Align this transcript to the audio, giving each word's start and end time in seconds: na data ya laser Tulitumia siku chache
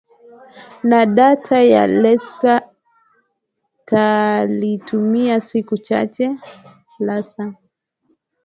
na 0.89 1.01
data 1.15 1.57
ya 1.63 1.83
laser 1.93 2.61
Tulitumia 3.85 5.39
siku 5.39 5.77
chache 5.77 6.27